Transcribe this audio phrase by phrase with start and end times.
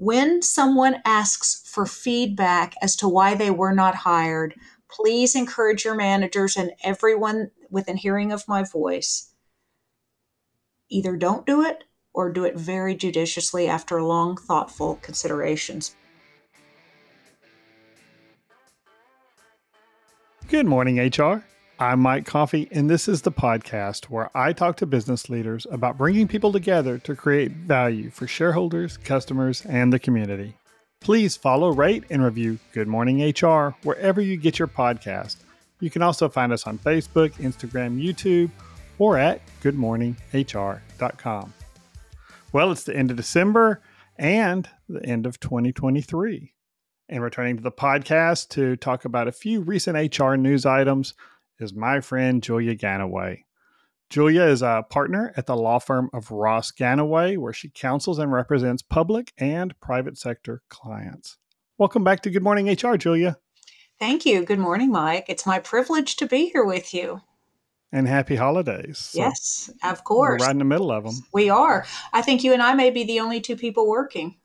[0.00, 4.54] when someone asks for feedback as to why they were not hired,
[4.90, 9.34] please encourage your managers and everyone within hearing of my voice
[10.88, 11.84] either don't do it
[12.14, 15.94] or do it very judiciously after long, thoughtful considerations.
[20.48, 21.44] Good morning, HR.
[21.80, 25.96] I'm Mike Coffey, and this is the podcast where I talk to business leaders about
[25.96, 30.58] bringing people together to create value for shareholders, customers, and the community.
[31.00, 35.36] Please follow, rate, and review Good Morning HR wherever you get your podcast.
[35.80, 38.50] You can also find us on Facebook, Instagram, YouTube,
[38.98, 41.54] or at goodmorninghr.com.
[42.52, 43.80] Well, it's the end of December
[44.18, 46.52] and the end of 2023.
[47.08, 51.14] And returning to the podcast to talk about a few recent HR news items
[51.60, 53.44] is my friend Julia Gannaway.
[54.08, 58.32] Julia is a partner at the law firm of Ross Gannaway, where she counsels and
[58.32, 61.36] represents public and private sector clients.
[61.78, 63.36] Welcome back to Good Morning HR, Julia.
[63.98, 64.44] Thank you.
[64.44, 65.26] Good morning, Mike.
[65.28, 67.20] It's my privilege to be here with you.
[67.92, 68.98] And happy holidays.
[68.98, 70.40] So yes, of course.
[70.40, 71.14] We're right in the middle of them.
[71.32, 71.86] We are.
[72.12, 74.36] I think you and I may be the only two people working.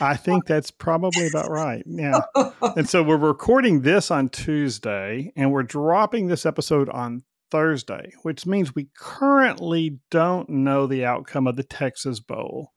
[0.00, 1.82] I think that's probably about right.
[1.86, 2.20] Yeah.
[2.76, 8.46] and so we're recording this on Tuesday and we're dropping this episode on Thursday, which
[8.46, 12.72] means we currently don't know the outcome of the Texas Bowl.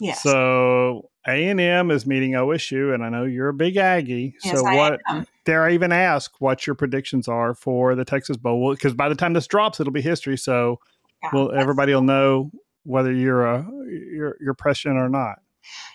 [0.00, 0.22] Yes.
[0.22, 4.34] So A and M is meeting OSU, and I know you're a big Aggie.
[4.42, 5.00] Yes, so I what?
[5.08, 5.26] am.
[5.44, 8.72] Dare I even ask what your predictions are for the Texas Bowl?
[8.72, 10.38] Because by the time this drops, it'll be history.
[10.38, 10.80] So,
[11.22, 12.50] Yeah, well, everybody will know
[12.84, 15.40] whether you're a you're you're prescient or not.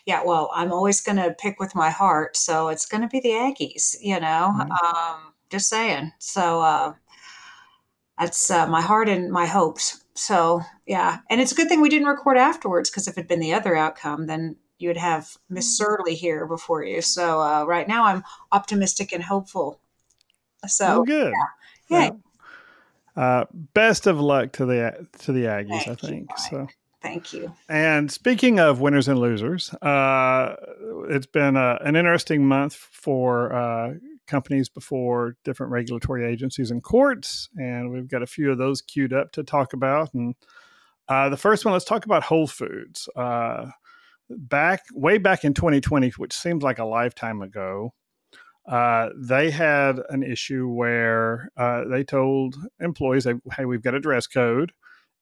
[0.05, 3.19] Yeah, well, I'm always going to pick with my heart, so it's going to be
[3.19, 3.95] the Aggies.
[4.01, 4.71] You know, Right.
[4.71, 6.11] um, just saying.
[6.19, 6.93] So uh,
[8.19, 10.03] that's uh, my heart and my hopes.
[10.13, 13.39] So yeah, and it's a good thing we didn't record afterwards because if it'd been
[13.39, 17.01] the other outcome, then you would have Miss Surly here before you.
[17.01, 19.79] So uh, right now, I'm optimistic and hopeful.
[20.63, 21.33] Oh, So good.
[21.89, 22.09] yeah,
[23.15, 25.87] Uh, best of luck to the to the Aggies.
[25.87, 26.37] I Thank you, think Mike.
[26.39, 26.67] so.
[27.05, 27.53] Thank you.
[27.69, 30.55] And speaking of winners and losers, uh,
[31.09, 33.93] it's been uh an interesting month for uh,
[34.27, 39.13] companies before different regulatory agencies and courts, and we've got a few of those queued
[39.13, 40.13] up to talk about.
[40.13, 40.35] And
[41.07, 43.07] uh, the first one, let's talk about Whole Foods.
[43.15, 43.67] Uh,
[44.29, 47.93] back way back in 2020, which seems like a lifetime ago,
[48.67, 54.25] uh, they had an issue where uh, they told employees, "Hey, we've got a dress
[54.25, 54.71] code."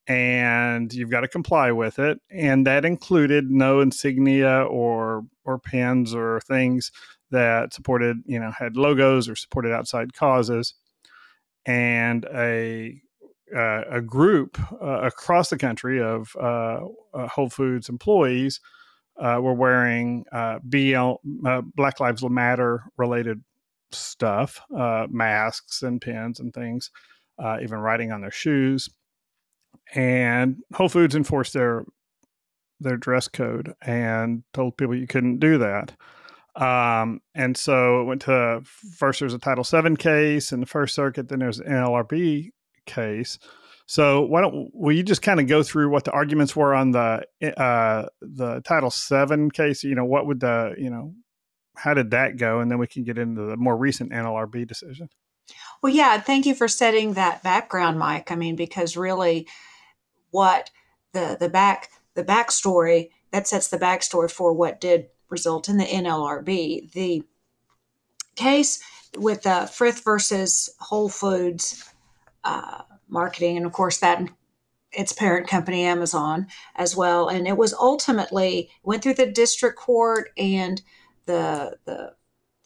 [0.08, 6.14] And you've got to comply with it and that included no insignia or or pins
[6.14, 6.92] or things
[7.32, 10.74] that supported you know had logos or supported outside causes
[11.66, 13.02] and a
[13.56, 16.80] uh, a group uh, across the country of uh,
[17.14, 18.60] uh, Whole Foods employees
[19.18, 21.14] uh, were wearing uh, BL
[21.76, 23.44] Black Lives Matter related
[23.92, 26.90] stuff, masks and pins and things,
[27.62, 28.90] even writing on their shoes
[29.94, 31.86] and Whole Foods enforced their
[32.80, 35.94] their dress code and told people you couldn't do that.
[36.56, 38.62] Um, and so it went to
[38.98, 42.50] first there's a Title VII case in the First Circuit, then there's an NLRB
[42.86, 43.40] case.
[43.86, 46.92] So why don't will you just kind of go through what the arguments were on
[46.92, 47.24] the
[47.58, 49.84] uh, the Title VII case?
[49.84, 51.14] You know, what would the you know
[51.76, 55.10] how did that go, and then we can get into the more recent NLRB decision.
[55.82, 58.32] Well, yeah, thank you for setting that background, Mike.
[58.32, 59.48] I mean, because really,
[60.34, 60.72] what
[61.14, 65.86] the the back the backstory that sets the backstory for what did result in the
[65.86, 66.92] NLRB.
[66.92, 67.24] The
[68.36, 68.84] case
[69.18, 71.92] with uh, Frith versus Whole Foods
[72.44, 74.28] uh, marketing, and of course that
[74.92, 80.32] its parent company Amazon as well, and it was ultimately went through the district court
[80.38, 80.82] and
[81.26, 82.14] the the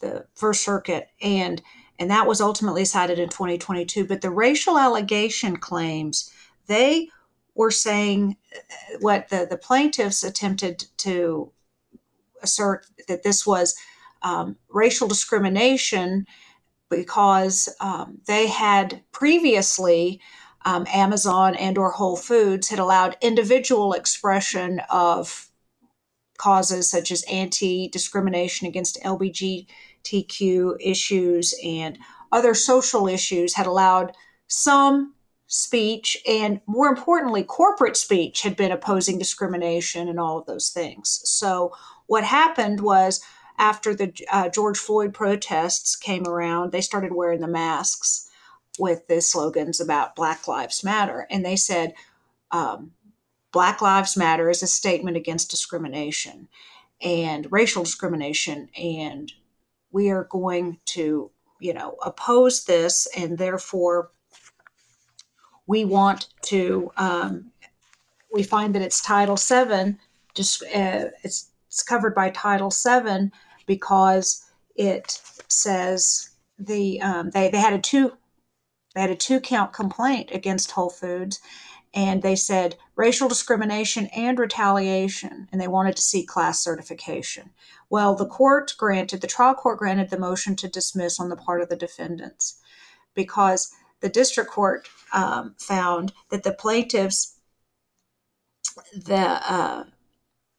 [0.00, 1.62] the First Circuit and
[1.98, 4.06] and that was ultimately cited in 2022.
[4.06, 6.30] But the racial allegation claims,
[6.66, 7.08] they
[7.58, 8.36] were saying
[9.00, 11.52] what the, the plaintiffs attempted to
[12.40, 13.74] assert that this was
[14.22, 16.24] um, racial discrimination
[16.88, 20.20] because um, they had previously
[20.64, 25.50] um, Amazon and or Whole Foods had allowed individual expression of
[26.38, 31.98] causes such as anti-discrimination against LBGTQ issues and
[32.30, 34.12] other social issues had allowed
[34.46, 35.14] some
[35.48, 41.20] speech and more importantly corporate speech had been opposing discrimination and all of those things
[41.24, 41.72] so
[42.06, 43.20] what happened was
[43.58, 48.30] after the uh, george floyd protests came around they started wearing the masks
[48.78, 51.94] with the slogans about black lives matter and they said
[52.50, 52.92] um,
[53.52, 56.48] black lives matter is a statement against discrimination
[57.00, 58.68] and racial discrimination.
[58.76, 59.32] And
[59.90, 61.30] we are going to,
[61.60, 64.10] you know, oppose this, and therefore
[65.68, 66.90] we want to.
[66.96, 67.52] Um,
[68.32, 69.96] we find that it's Title VII.
[70.34, 73.30] Just uh, it's, it's covered by Title VII
[73.66, 74.44] because
[74.74, 78.14] it says the um, they they had a two
[78.94, 81.38] they had a two count complaint against Whole Foods,
[81.94, 87.50] and they said racial discrimination and retaliation, and they wanted to see class certification.
[87.90, 91.60] Well, the court granted the trial court granted the motion to dismiss on the part
[91.60, 92.60] of the defendants
[93.14, 97.38] because the district court um, found that the plaintiffs
[98.94, 99.84] the uh,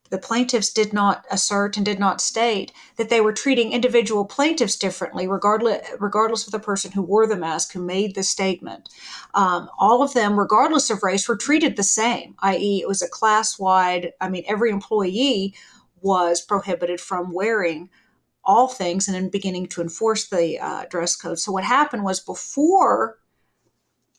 [0.10, 4.76] the plaintiffs did not assert and did not state that they were treating individual plaintiffs
[4.76, 8.90] differently, regardless regardless of the person who wore the mask who made the statement.
[9.34, 12.36] Um, all of them, regardless of race, were treated the same.
[12.40, 14.14] I.e., it was a class wide.
[14.20, 15.54] I mean, every employee
[16.02, 17.90] was prohibited from wearing
[18.44, 21.38] all things and then beginning to enforce the uh, dress code.
[21.38, 23.20] So what happened was before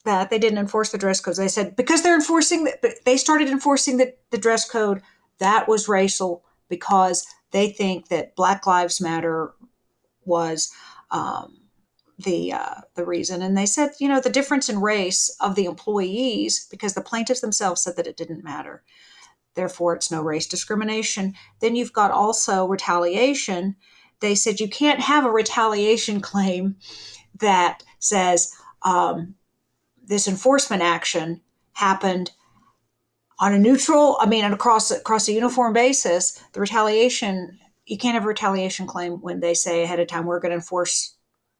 [0.03, 1.37] that they didn't enforce the dress codes.
[1.37, 5.01] They said because they're enforcing, the, they started enforcing the, the dress code.
[5.39, 9.53] That was racial because they think that Black Lives Matter
[10.25, 10.71] was
[11.11, 11.61] um,
[12.17, 13.41] the uh, the reason.
[13.41, 17.41] And they said, you know, the difference in race of the employees because the plaintiffs
[17.41, 18.83] themselves said that it didn't matter.
[19.55, 21.33] Therefore, it's no race discrimination.
[21.59, 23.75] Then you've got also retaliation.
[24.21, 26.77] They said you can't have a retaliation claim
[27.39, 29.35] that says um,
[30.03, 31.41] this enforcement action
[31.73, 32.31] happened
[33.39, 38.23] on a neutral, I mean, across across a uniform basis, the retaliation you can't have
[38.23, 41.15] a retaliation claim when they say ahead of time we're going to enforce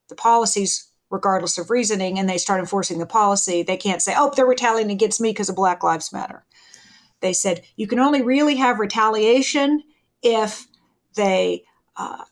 [0.08, 3.64] the policies regardless of reasoning, and they start enforcing the policy.
[3.64, 6.46] They can't say, "Oh, they're retaliating against me because of Black Lives Matter."
[7.20, 9.84] They said you can only really have retaliation
[10.22, 10.68] if
[11.16, 11.66] they
[11.98, 12.24] uh,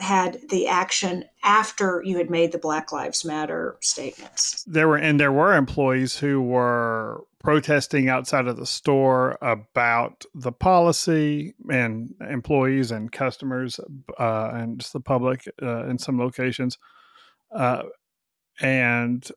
[0.00, 4.64] had the action after you had made the Black Lives Matter statements.
[4.64, 10.50] There were and there were employees who were protesting outside of the store about the
[10.50, 13.78] policy and employees and customers
[14.18, 16.78] uh, and just the public uh, in some locations.
[17.54, 17.82] Uh,
[18.60, 19.30] and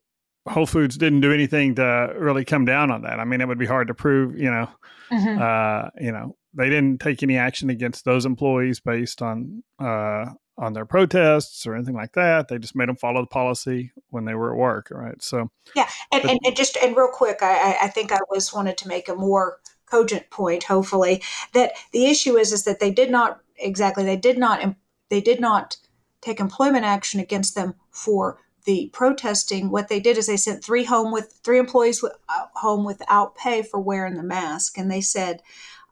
[0.48, 3.20] Whole Foods didn't do anything to really come down on that.
[3.20, 4.70] I mean, it would be hard to prove, you know,
[5.12, 5.42] mm-hmm.
[5.42, 10.28] Uh, you know, they didn't take any action against those employees based on uh,
[10.58, 12.48] on their protests or anything like that.
[12.48, 15.22] They just made them follow the policy when they were at work, right?
[15.22, 18.54] So yeah, and, but, and, and, just and real quick, I, I think I was
[18.54, 21.22] wanted to make a more cogent point, hopefully,
[21.54, 24.76] that the issue is is that they did not exactly they did not
[25.10, 25.78] they did not
[26.22, 29.70] take employment action against them for the protesting.
[29.70, 33.62] What they did is they sent three home with three employees uh, home without pay
[33.62, 35.42] for wearing the mask, and they said.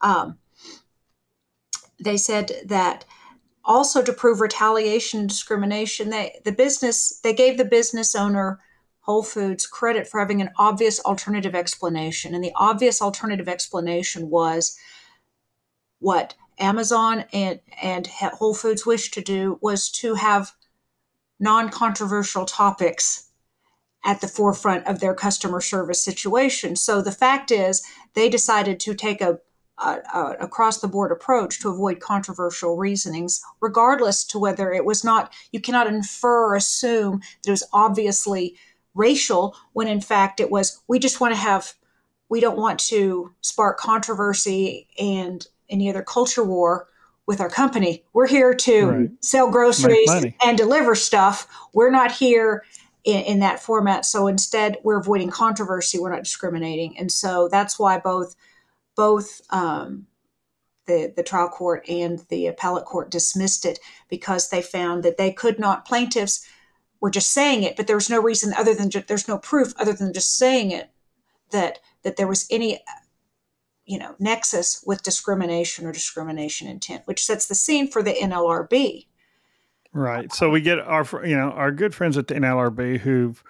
[0.02, 0.38] Um,
[1.98, 3.06] they said that
[3.66, 6.10] also to prove retaliation and discrimination.
[6.10, 8.60] They the business they gave the business owner
[9.02, 12.34] whole foods credit for having an obvious alternative explanation.
[12.34, 14.78] And the obvious alternative explanation was
[16.00, 20.54] what amazon and and whole foods wished to do was to have
[21.40, 23.30] non-controversial topics
[24.06, 26.76] at the forefront of their customer service situation.
[26.76, 27.84] So the fact is
[28.14, 29.40] they decided to take a
[29.78, 35.34] uh, across the board approach to avoid controversial reasonings, regardless to whether it was not,
[35.52, 38.56] you cannot infer or assume that it was obviously
[38.94, 41.74] racial when in fact it was, we just want to have,
[42.30, 46.88] we don't want to spark controversy and any other culture war
[47.26, 48.04] with our company.
[48.14, 49.10] We're here to right.
[49.20, 50.10] sell groceries
[50.44, 51.48] and deliver stuff.
[51.74, 52.64] We're not here
[53.04, 54.06] in, in, that format.
[54.06, 56.00] So instead, we're avoiding controversy.
[56.00, 56.98] We're not discriminating.
[56.98, 58.36] And so that's why both
[58.96, 60.08] both um,
[60.86, 65.32] the, the trial court and the appellate court dismissed it because they found that they
[65.32, 66.46] could not, plaintiffs
[67.02, 69.94] were just saying it, but there was no reason other than there's no proof other
[69.94, 70.90] than just saying it
[71.52, 72.80] that that there was any
[73.86, 79.08] you know nexus with discrimination or discrimination intent, which sets the scene for the NLRB.
[79.94, 80.34] Right.
[80.34, 83.44] So we get our you know our good friends at the NLRB who've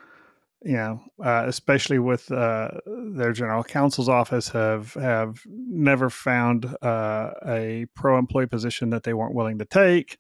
[0.66, 7.32] you know, uh, especially with uh, their general counsel's office, have have never found uh,
[7.46, 10.18] a pro employee position that they weren't willing to take,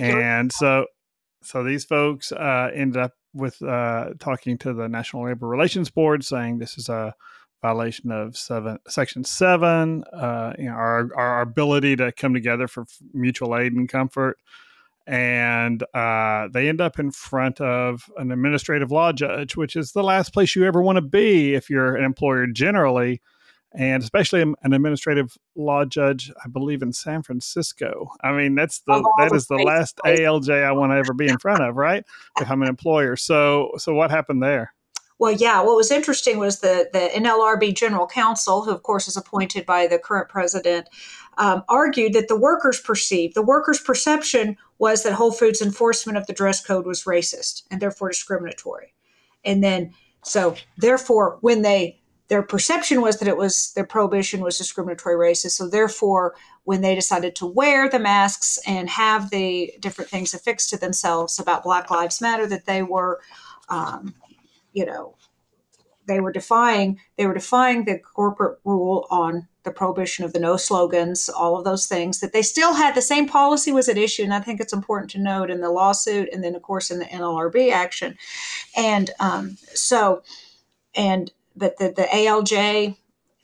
[0.00, 0.86] and so
[1.42, 6.24] so these folks uh, ended up with uh, talking to the National Labor Relations Board,
[6.24, 7.14] saying this is a
[7.60, 12.86] violation of seven, Section Seven, uh, you know, our our ability to come together for
[13.12, 14.38] mutual aid and comfort
[15.06, 20.02] and uh, they end up in front of an administrative law judge, which is the
[20.02, 23.20] last place you ever want to be if you're an employer generally.
[23.74, 28.10] and especially an administrative law judge, I believe in San Francisco.
[28.22, 29.66] I mean, that's the that is the is the places.
[29.66, 32.04] last ALJ I want to ever be in front of, right?
[32.40, 33.16] If I'm an employer.
[33.16, 34.74] So so what happened there?
[35.18, 39.16] Well, yeah, what was interesting was the, the NLRB general counsel, who of course is
[39.16, 40.88] appointed by the current president,
[41.38, 46.26] um, argued that the workers perceived, the workers' perception was that Whole Foods enforcement of
[46.26, 48.94] the dress code was racist and therefore discriminatory.
[49.44, 49.92] And then,
[50.24, 55.52] so therefore, when they, their perception was that it was, their prohibition was discriminatory racist.
[55.52, 56.34] So therefore,
[56.64, 61.38] when they decided to wear the masks and have the different things affixed to themselves
[61.38, 63.20] about Black Lives Matter, that they were,
[63.68, 64.14] um,
[64.72, 65.16] you know,
[66.06, 70.56] they were defying they were defying the corporate rule on the prohibition of the no
[70.56, 72.20] slogans, all of those things.
[72.20, 75.10] That they still had the same policy was at issue, and I think it's important
[75.12, 78.16] to note in the lawsuit, and then of course in the NLRB action,
[78.76, 80.22] and um, so
[80.94, 82.96] and but the the ALJ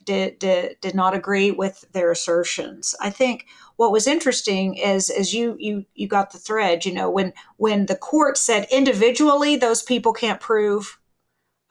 [0.05, 2.95] did, did did not agree with their assertions.
[2.99, 3.45] I think
[3.75, 7.85] what was interesting is as you you you got the thread, you know, when when
[7.85, 10.99] the court said individually those people can't prove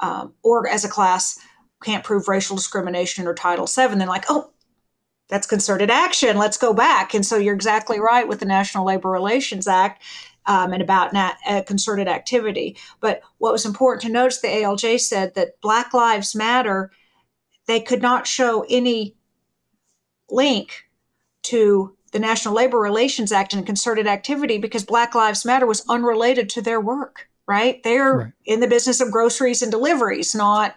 [0.01, 1.39] um, or as a class
[1.83, 4.51] can't prove racial discrimination or Title VII, then like, oh,
[5.29, 6.39] that's concerted action.
[6.39, 7.15] Let's go back.
[7.15, 10.03] And so you're exactly right with the National Labor Relations Act
[10.47, 12.77] um, and about nat- uh, concerted activity.
[13.01, 16.91] But what was important to notice, the ALJ said that Black Lives Matter,
[17.67, 19.15] they could not show any
[20.31, 20.89] link
[21.45, 26.49] to the National Labor Relations Act and concerted activity because Black Lives Matter was unrelated
[26.51, 27.83] to their work, right?
[27.83, 28.33] They're Right.
[28.47, 30.75] in the business of groceries and deliveries, not,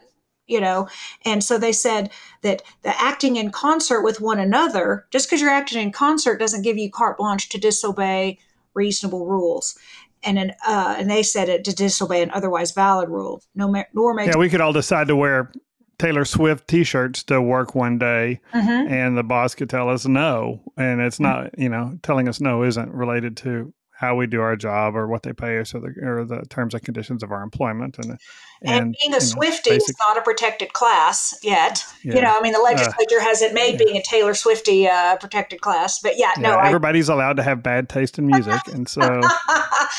[0.51, 0.87] you know.
[1.25, 5.49] And so they said that the acting in concert with one another, just because you're
[5.49, 8.37] acting in concert doesn't give you carte blanche to disobey
[8.73, 9.77] reasonable rules.
[10.23, 13.41] And an, uh, and they said it to disobey an otherwise valid rule.
[13.55, 15.51] No, ma- nor may Yeah, we could all decide to wear
[15.97, 18.89] Taylor Swift t-shirts to work one day Mhm.
[18.89, 22.63] and the boss could tell us no and it's not you know telling us no
[22.63, 25.93] isn't related to how we do our job or what they pay us or the,
[26.01, 28.17] or the terms and conditions of our employment and
[28.63, 31.85] And, being a Swifty is not a protected class yet.
[32.01, 33.85] You know, I mean, the legislature hasn't made yeah.
[33.85, 36.67] being a Taylor Swifty uh, protected class, but yeah, yeah, no, I.
[36.67, 39.01] everybody's allowed to have bad taste in music and so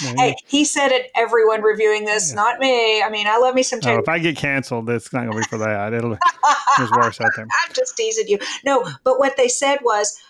[0.00, 1.12] hey, he said it.
[1.14, 2.42] Everyone reviewing this, Yeah.
[2.42, 3.02] not me.
[3.04, 4.00] I mean, I love me some oh, Taylor.
[4.00, 6.18] if I get canceled it's not gonna be for that it'll
[6.76, 8.38] there's worse out there I'm just teasing you.
[8.64, 10.20] No, but what they said was,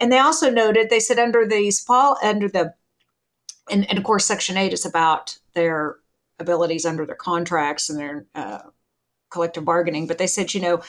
[0.00, 2.72] and they also noted they said under these pol under the,
[3.70, 5.96] and, and of course Section Eight is about their
[6.38, 8.60] abilities under their contracts and their uh,
[9.30, 10.06] collective bargaining.
[10.06, 10.82] But they said, you know,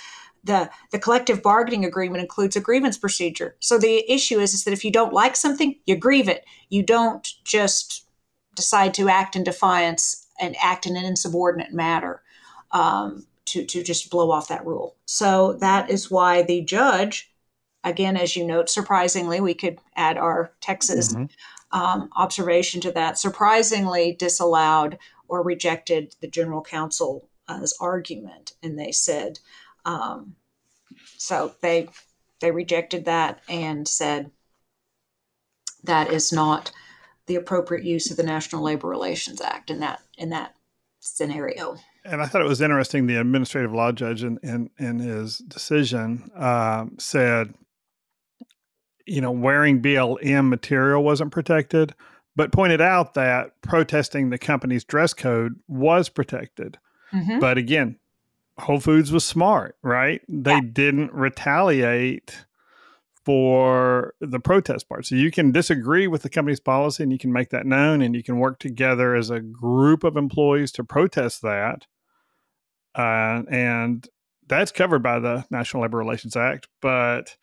[0.44, 3.56] the the collective bargaining agreement includes a grievance procedure.
[3.60, 6.46] So the issue is is that if you don't like something, you grieve it.
[6.70, 8.06] You don't just
[8.56, 12.22] decide to act in defiance and act in an insubordinate manner.
[12.72, 14.96] Um, to, to just blow off that rule.
[15.06, 17.30] So that is why the judge,
[17.84, 21.30] again, as you note, surprisingly, we could add our Texas Mhm.
[21.72, 24.98] Um, observation to that, surprisingly disallowed
[25.28, 27.24] or rejected the general counsel's
[27.80, 28.54] argument.
[28.62, 29.40] And they said,
[29.86, 30.36] um,
[31.18, 31.88] so they
[32.40, 34.32] they rejected that and said
[35.84, 36.72] that is not
[37.28, 40.56] the appropriate use of the National Labor Relations Act in that in that
[41.00, 41.78] scenario.
[42.04, 43.06] And I thought it was interesting.
[43.08, 47.54] The administrative law judge in in, in his decision um, said,
[49.12, 51.94] you know, wearing BLM material wasn't protected,
[52.36, 56.78] but pointed out that protesting the company's dress code was protected.
[57.14, 57.40] Mhm.
[57.40, 57.98] But again,
[58.58, 60.22] Whole Foods was smart, right?
[60.30, 60.62] They Yeah.
[60.72, 62.46] didn't retaliate
[63.26, 65.06] for the protest part.
[65.06, 68.16] So you can disagree with the company's policy and you can make that known and
[68.16, 71.86] you can work together as a group of employees to protest that.
[72.96, 74.08] Uh, and
[74.48, 76.68] that's covered by the National Labor Relations Act.
[76.82, 77.38] But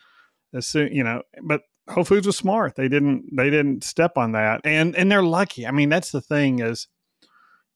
[0.55, 2.77] as soon, you know, but Whole Foods was smart.
[2.77, 4.61] They didn't they didn't step on that.
[4.65, 5.67] And and they're lucky.
[5.67, 6.87] I mean, that's the thing is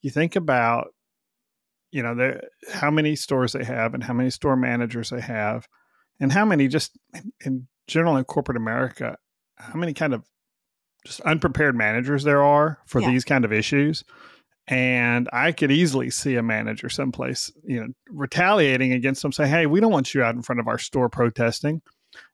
[0.02, 0.88] you think about
[1.90, 2.40] you know the
[2.72, 5.66] how many stores they have and how many store managers they have
[6.20, 6.98] and how many just
[7.44, 9.16] in general in corporate america
[9.56, 10.24] how many kind of
[11.06, 13.10] just unprepared managers there are for Yeah.
[13.10, 14.04] these kind of issues
[14.68, 19.66] and i could easily see a manager someplace you know retaliating against them saying hey
[19.66, 21.82] we don't want you out in front of our store protesting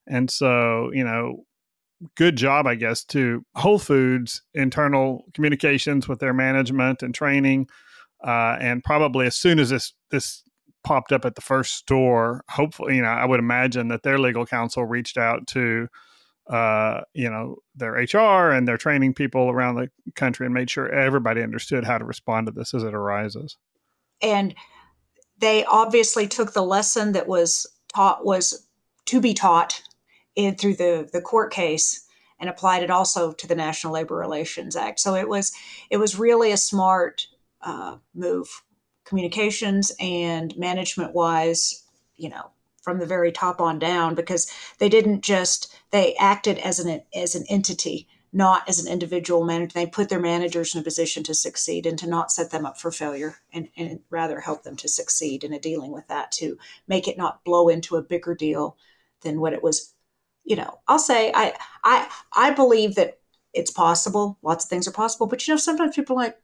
[0.06, 1.44] and so you know
[2.14, 7.68] good job i guess to whole foods internal communications with their management and training
[8.24, 10.42] uh, and probably as soon as this this
[10.84, 14.46] popped up at the first store, hopefully, you know, I would imagine that their legal
[14.46, 15.88] counsel reached out to,
[16.48, 20.88] uh, you know, their HR and their training people around the country and made sure
[20.88, 23.56] everybody understood how to respond to this as it arises.
[24.22, 24.54] and
[25.40, 28.66] they obviously took the lesson that was taught was
[29.08, 29.82] to be taught
[30.36, 32.06] in through the the court case
[32.40, 35.00] and applied it also to the National Labor Relations Act.
[35.00, 35.52] So it was
[35.90, 37.26] it was really a smart
[37.62, 38.48] uh, move,
[39.04, 41.84] communications and management wise.
[42.16, 42.50] You know,
[42.82, 47.34] from the very top on down, because they didn't just they acted as an as
[47.34, 49.72] an entity not as an individual manager.
[49.72, 52.78] They put their managers in a position to succeed and to not set them up
[52.78, 56.58] for failure and, and rather help them to succeed in a dealing with that to
[56.86, 58.76] make it not blow into a bigger deal
[59.22, 59.94] than what it was
[60.48, 63.18] you know, I'll say I I I believe that
[63.52, 64.38] it's possible.
[64.42, 66.38] Lots of things are possible, but you know, sometimes people are like,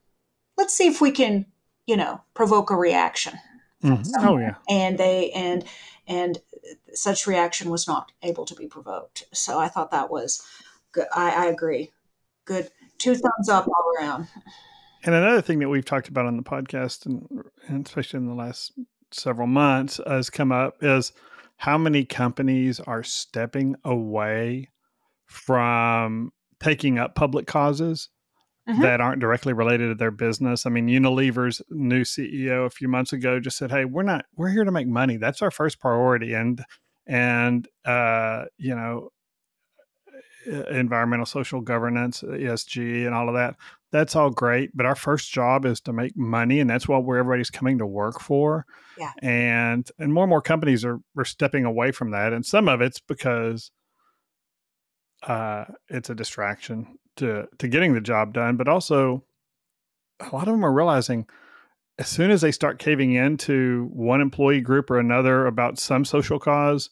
[0.57, 1.47] let's see if we can,
[1.87, 3.35] you know, provoke a reaction.
[3.83, 4.27] Mm-hmm.
[4.29, 4.57] Oh yeah.
[4.69, 5.65] And they and
[6.07, 6.39] and
[6.93, 9.25] such reaction was not able to be provoked.
[9.33, 10.43] So I thought that was
[10.93, 11.07] good.
[11.15, 11.91] I, I agree.
[12.45, 12.71] Good.
[12.99, 14.29] Two thumbs up all around.
[15.03, 18.35] And another thing that we've talked about on the podcast, and, and especially in the
[18.35, 18.73] last
[19.11, 21.13] several months, has come up is
[21.65, 24.69] how many companies are stepping away
[25.25, 26.31] from
[26.61, 28.11] taking up public causes
[28.69, 28.83] mm-hmm.
[28.83, 30.67] that aren't directly related to their business.
[30.67, 34.51] I mean, Unilever's new CEO a few months ago just said, "Hey, we're not we're
[34.51, 35.17] here to make money.
[35.17, 36.63] That's our first priority." And
[37.07, 39.09] and uh, you know,
[40.71, 43.57] environmental social governance, ESG, and all of that.
[43.95, 47.19] That's all great, but our first job is to make money, and that's what where
[47.19, 48.67] everybody's coming to work for.
[48.99, 49.13] Yeah.
[49.23, 52.81] And and more and more companies are are stepping away from that, and some of
[52.81, 53.71] it's because
[55.23, 59.23] uh, it's a distraction to to getting the job done, but also
[60.19, 61.29] a lot of them are realizing
[61.97, 66.41] as soon as they start caving into one employee group or another about some social
[66.41, 66.91] cause,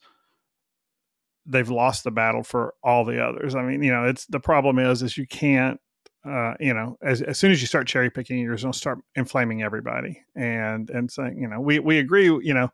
[1.47, 3.56] they've lost the battle for all the others.
[3.56, 5.80] I mean, you know, it's the problem is is you can't
[6.25, 8.99] uh, you know, as, as soon as you start cherry picking, you're going to start
[9.17, 12.69] inflaming everybody and and saying, you know, we we agree, you know,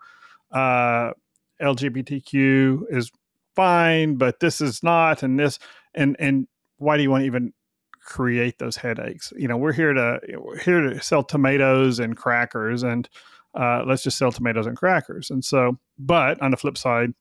[0.52, 1.12] uh,
[1.60, 3.10] LGBTQ is
[3.56, 5.58] fine, but this is not, and this,
[5.94, 7.52] and and why do you want to even
[8.00, 9.32] create those headaches?
[9.36, 13.08] You know, we're here to we're here to sell tomatoes and crackers, and
[13.54, 15.30] uh, let's just sell tomatoes and crackers.
[15.30, 17.14] And so, but on the flip side,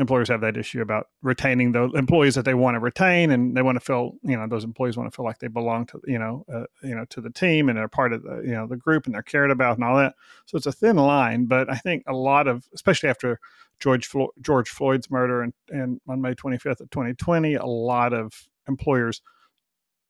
[0.00, 3.62] employers have that issue about retaining the employees that they want to retain and they
[3.62, 6.18] want to feel you know those employees want to feel like they belong to you
[6.18, 8.76] know uh, you know to the team and they're part of the you know the
[8.76, 10.14] group and they're cared about and all that.
[10.46, 13.38] So it's a thin line but i think a lot of especially after
[13.78, 18.48] george Flo- george floyd's murder and, and on may 25th of 2020 a lot of
[18.66, 19.22] employers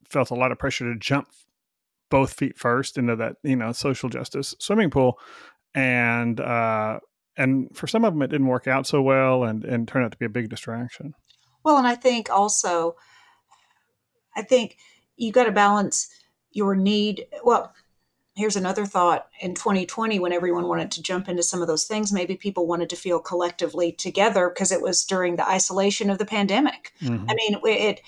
[0.08, 1.28] felt a lot of pressure to jump
[2.10, 5.18] both feet first into that you know social justice swimming pool.
[5.74, 6.98] And uh
[7.36, 10.12] and for some of them it didn't work out so well and and turned out
[10.12, 11.14] to be a big distraction.
[11.64, 12.96] Well and i think also
[14.36, 14.76] i think
[15.16, 16.08] you got to balance
[16.52, 17.72] your need well
[18.36, 19.28] here's another thought.
[19.40, 22.90] In 2020 when everyone wanted to jump into some of those things maybe people wanted
[22.90, 26.92] to feel collectively together because it was during the isolation of the pandemic.
[27.02, 27.28] Mm-hmm.
[27.28, 28.00] i mean it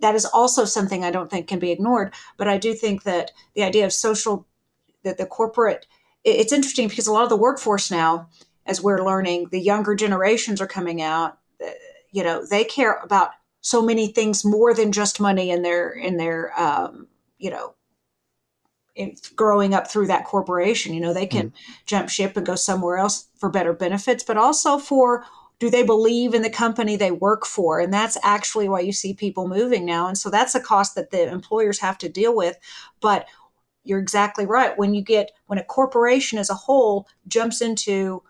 [0.00, 3.32] that is also something i don't think can be ignored but i do think that
[3.54, 4.46] the idea of social
[5.02, 5.86] that the corporate
[6.24, 8.28] it's interesting because a lot of the workforce now,
[8.66, 11.38] as we're learning, the younger generations are coming out.
[11.64, 11.70] Uh,
[12.12, 13.30] you know, they care about
[13.60, 17.06] so many things more than just money in their in their um,
[17.38, 17.74] you know
[18.94, 20.94] in growing up through that corporation.
[20.94, 21.72] You know, they can mm-hmm.
[21.86, 25.24] jump ship and go somewhere else for better benefits, but also for
[25.60, 27.80] do they believe in the company they work for?
[27.80, 30.08] And that's actually why you see people moving now.
[30.08, 32.56] And so that's a cost that the employers have to deal with.
[33.00, 33.26] But
[33.84, 34.76] you're exactly right.
[34.76, 38.22] When you get when a corporation as a whole jumps into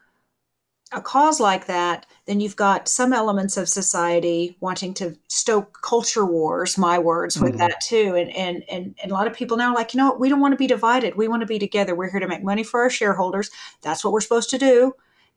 [0.93, 6.27] a cause like that, then you've got some elements of society wanting to stoke culture
[6.27, 7.59] wars, my words, with mm-hmm.
[7.59, 8.15] that too.
[8.17, 10.29] And, and and and a lot of people now are like, you know what, we
[10.29, 11.15] don't want to be divided.
[11.15, 11.95] We want to be together.
[11.95, 13.51] We're here to make money for our shareholders.
[13.83, 14.95] That's what we're supposed to do.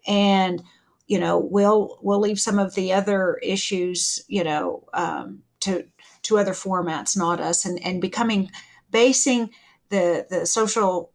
[0.07, 0.63] And
[1.07, 5.85] you know, we'll we'll leave some of the other issues, you know, um, to
[6.23, 7.65] to other formats, not us.
[7.65, 8.49] And and becoming
[8.89, 9.49] basing
[9.93, 11.13] the the social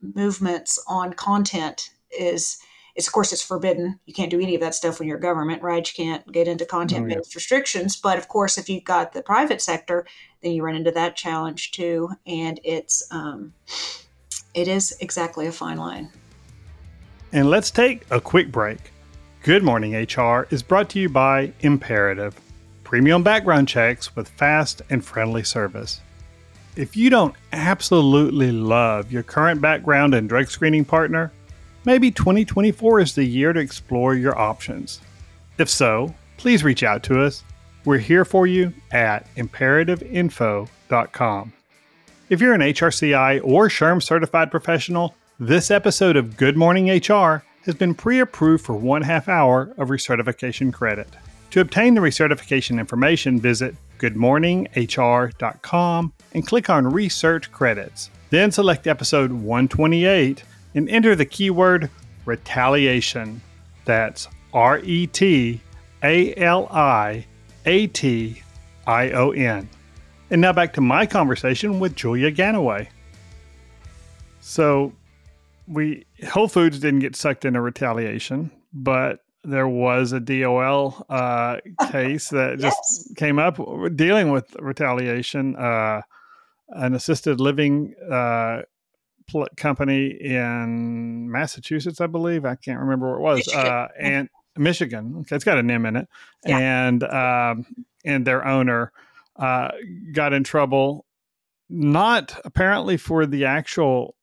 [0.00, 2.58] movements on content is
[2.94, 3.98] it's of course it's forbidden.
[4.06, 5.86] You can't do any of that stuff when you're government right?
[5.86, 7.34] You can't get into content based oh, yeah.
[7.34, 7.96] restrictions.
[7.96, 10.06] But of course if you've got the private sector
[10.40, 12.10] then you run into that challenge too.
[12.26, 13.52] And it's um,
[14.54, 16.10] it is exactly a fine line.
[17.32, 18.92] And let's take a quick break.
[19.42, 22.40] Good morning hr is brought to you by imperative.
[22.84, 26.00] Premium background checks with fast and friendly service
[26.76, 31.32] if you don't absolutely love your current background and drug screening partner,
[31.86, 35.00] maybe 2024 is the year to explore your options.
[35.58, 37.42] If so, please reach out to us.
[37.86, 41.52] We're here for you at imperativeinfo.com.
[42.28, 47.74] If you're an HRCI or SHRM certified professional, this episode of Good Morning HR has
[47.74, 51.08] been pre approved for one half hour of recertification credit.
[51.52, 58.10] To obtain the recertification information, visit goodmorninghr.com and click on Research Credits.
[58.30, 60.42] Then select episode 128
[60.74, 61.90] and enter the keyword
[62.24, 63.40] retaliation.
[63.84, 65.60] That's R E T
[66.02, 67.26] A L I
[67.64, 68.42] A T
[68.86, 69.68] I O N.
[70.30, 72.88] And now back to my conversation with Julia Gannaway.
[74.40, 74.92] So,
[75.68, 81.58] we Whole Foods didn't get sucked into retaliation, but there was a DOL uh,
[81.90, 83.58] case that just came up
[83.94, 85.56] dealing with retaliation.
[85.56, 86.02] Uh,
[86.68, 88.62] an assisted living uh,
[89.28, 92.44] pl- company in Massachusetts, I believe.
[92.44, 93.46] I can't remember where it was.
[93.46, 93.66] Michigan.
[93.66, 94.28] Uh, and
[94.58, 95.14] Michigan.
[95.20, 96.08] Okay, it's got an M in it.
[96.44, 96.58] Yeah.
[96.58, 97.66] And um,
[98.04, 98.92] and their owner
[99.36, 99.70] uh,
[100.12, 101.04] got in trouble,
[101.68, 104.16] not apparently for the actual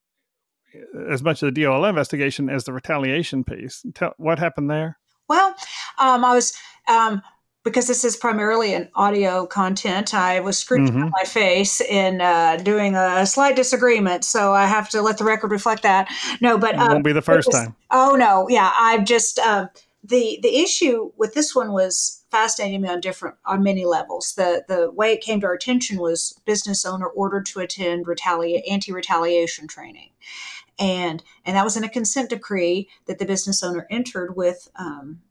[1.10, 3.86] as much of the DOL investigation as the retaliation piece.
[3.94, 4.98] Tell, what happened there?
[5.34, 5.56] Well,
[5.98, 6.54] um, I was
[6.88, 7.24] um,
[7.63, 10.13] because this is primarily an audio content.
[10.13, 11.10] I was screwed mm-hmm.
[11.10, 15.50] my face in uh, doing a slight disagreement, so I have to let the record
[15.50, 16.08] reflect that.
[16.39, 17.76] No, but um, won't be the first was, time.
[17.89, 19.69] Oh no, yeah, I've just uh,
[20.04, 24.34] the the issue with this one was fascinating me on different on many levels.
[24.36, 28.65] The the way it came to our attention was business owner ordered to attend retaliate
[28.69, 30.12] anti retaliation training,
[30.80, 35.22] and and that was in a consent decree that the business owner entered with um,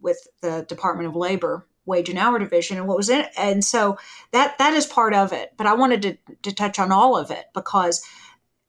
[0.00, 3.98] with the Department of Labor wage and hour division and what was in and so
[4.32, 5.52] that that is part of it.
[5.56, 8.02] But i wanted to, to touch on all of it because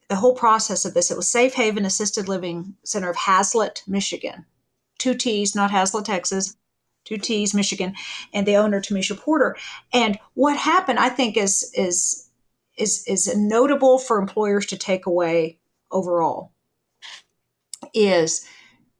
[0.09, 4.45] the whole process of this it was safe haven assisted living center of Haslett michigan.
[4.97, 6.55] Two t's not Haslet texas.
[7.03, 7.95] Two t's michigan.
[8.33, 9.55] And the owner tamisha porter.
[9.93, 12.29] And what happened i think is is
[12.77, 15.59] is is notable for employers to take away
[15.91, 16.53] overall
[17.93, 18.45] is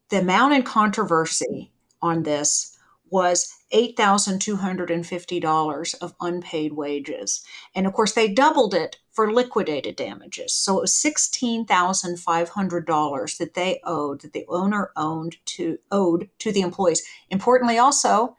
[0.10, 2.78] the amount in controversy on this
[3.10, 7.44] was $8,250 of unpaid wages.
[7.76, 10.54] And of course, they doubled it for liquidated damages.
[10.54, 16.62] So it was $16,500 that they owed, that the owner owned to owed to the
[16.62, 17.04] employees.
[17.30, 18.36] Importantly also,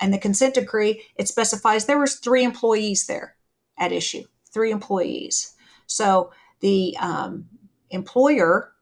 [0.00, 3.36] in the consent decree, it specifies there was three employees there
[3.78, 5.54] at issue, three employees.
[5.86, 7.46] So the um,
[7.90, 8.72] employer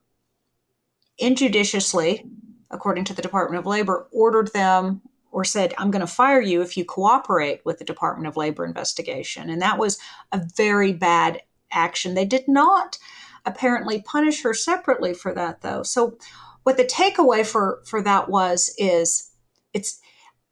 [1.19, 2.25] injudiciously,
[2.71, 6.63] according to the Department of Labor, ordered them or said, I'm going to fire you
[6.63, 9.51] if you cooperate with the Department of Labor investigation.
[9.51, 9.99] And that was
[10.33, 12.15] a very bad action.
[12.15, 12.99] They did not
[13.45, 15.83] apparently punish her separately for that, though.
[15.83, 16.19] So,
[16.63, 19.31] what the takeaway for, for that was is
[19.73, 20.01] it's,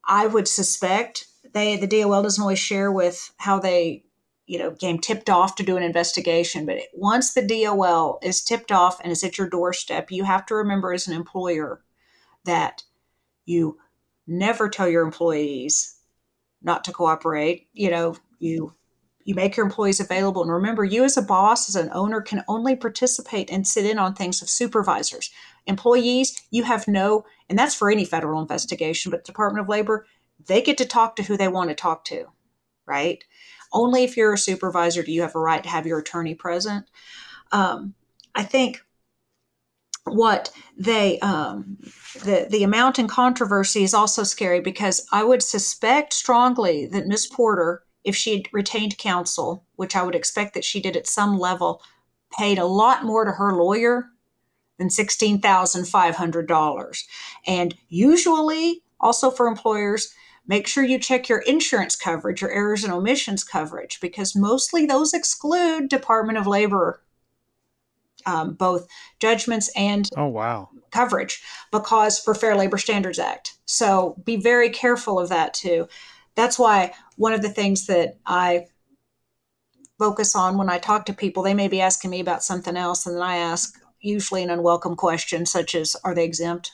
[0.06, 4.05] I would suspect they, the DOL doesn't always share with how they
[4.46, 8.70] you know came tipped off to do an investigation but once the dol is tipped
[8.70, 11.82] off and is at your doorstep you have to remember as an employer
[12.44, 12.82] that
[13.44, 13.78] you
[14.26, 15.96] never tell your employees
[16.62, 17.68] not to cooperate.
[17.72, 18.72] You know you
[19.24, 20.42] you make your employees available.
[20.42, 23.98] And remember you as a boss as an owner can only participate and sit in
[23.98, 25.30] on things of supervisors.
[25.66, 30.06] Employees you have no and that's for any federal investigation but department of labor
[30.46, 32.26] they get to talk to who they want to talk to
[32.86, 33.24] right
[33.76, 36.86] only if you're a supervisor do you have a right to have your attorney present.
[37.52, 37.94] Um,
[38.34, 38.82] I think
[40.04, 41.78] what they um,
[42.24, 47.26] the the amount in controversy is also scary because I would suspect strongly that Miss
[47.26, 51.38] Porter, if she had retained counsel, which I would expect that she did at some
[51.38, 51.82] level,
[52.38, 54.06] paid a lot more to her lawyer
[54.78, 57.06] than sixteen thousand five hundred dollars,
[57.46, 60.14] and usually also for employers
[60.48, 65.12] Make sure you check your insurance coverage your errors and omissions coverage because mostly those
[65.12, 67.02] exclude Department of Labor,
[68.26, 68.86] um, both
[69.18, 73.58] judgments and oh wow coverage because for Fair Labor Standards Act.
[73.66, 75.88] So be very careful of that too.
[76.34, 78.66] That's why one of the things that I
[79.98, 83.06] focus on when I talk to people, they may be asking me about something else,
[83.06, 86.72] and then I ask usually an unwelcome question such as, "Are they exempt?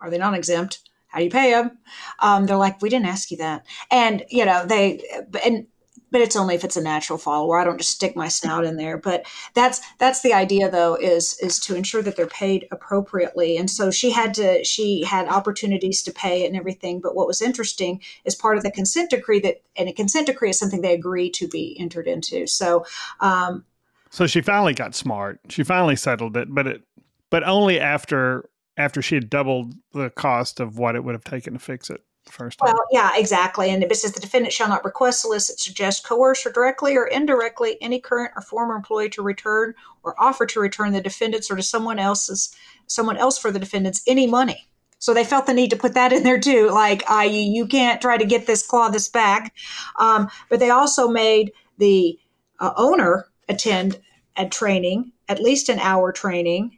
[0.00, 0.80] Are they non-exempt?"
[1.16, 1.78] How do you pay them?
[2.18, 3.64] Um, they're like, we didn't ask you that.
[3.90, 5.00] And, you know, they,
[5.42, 5.66] and,
[6.10, 7.58] but it's only if it's a natural follower.
[7.58, 8.98] I don't just stick my snout in there.
[8.98, 9.24] But
[9.54, 13.56] that's that's the idea, though, is is to ensure that they're paid appropriately.
[13.56, 17.00] And so she had to she had opportunities to pay and everything.
[17.00, 20.50] But what was interesting is part of the consent decree that and a consent decree
[20.50, 22.46] is something they agree to be entered into.
[22.46, 22.84] So,
[23.20, 23.64] um,
[24.10, 25.40] so she finally got smart.
[25.48, 26.82] She finally settled it, but it
[27.30, 31.54] but only after after she had doubled the cost of what it would have taken
[31.54, 32.72] to fix it first time.
[32.72, 33.70] Well, yeah, exactly.
[33.70, 37.78] And it says the defendant shall not request, solicit, suggest, coerce, or directly or indirectly
[37.80, 41.62] any current or former employee to return or offer to return the defendant's or to
[41.62, 42.54] someone else's
[42.86, 44.68] someone else for the defendants any money.
[44.98, 48.00] So they felt the need to put that in there too, like, I, you can't
[48.00, 49.54] try to get this, claw this back.
[49.98, 52.18] Um, but they also made the
[52.60, 54.00] uh, owner attend
[54.36, 56.75] a training, at least an hour training,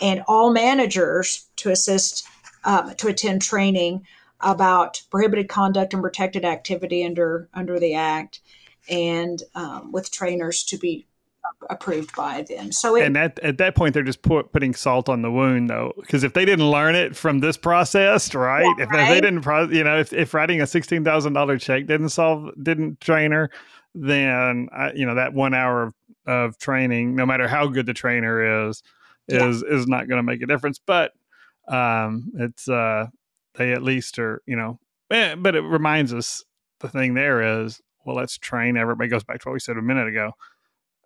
[0.00, 2.26] and all managers to assist
[2.64, 4.06] um, to attend training
[4.40, 8.40] about prohibited conduct and protected activity under under the act,
[8.88, 11.06] and um, with trainers to be
[11.68, 12.70] approved by them.
[12.70, 15.68] So it, and at, at that point, they're just put, putting salt on the wound,
[15.68, 18.62] though, because if they didn't learn it from this process, right?
[18.78, 19.02] Yeah, if, right?
[19.02, 22.50] if, they didn't, you know, if, if writing a sixteen thousand dollar check didn't solve,
[22.62, 23.50] didn't train her,
[23.94, 25.94] then I, you know that one hour of,
[26.26, 28.82] of training, no matter how good the trainer is,
[29.32, 29.76] is yeah.
[29.76, 30.80] is not going to make a difference.
[30.84, 31.12] But
[31.68, 33.06] um, it's uh,
[33.54, 34.78] they at least are, you know,
[35.10, 36.44] eh, but it reminds us
[36.80, 38.76] the thing there is, well, let's train.
[38.76, 40.32] Everybody goes back to what we said a minute ago